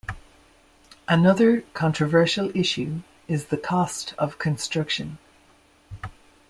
Another 1.07 1.61
controversial 1.75 2.49
issue 2.57 3.03
is 3.27 3.45
the 3.49 3.57
cost 3.57 4.15
of 4.17 4.39
construction. 4.39 5.19